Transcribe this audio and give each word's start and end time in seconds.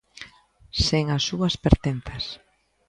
Sen 0.85 1.05
as 1.17 1.23
súas 1.29 1.55
pertenzas. 1.65 2.23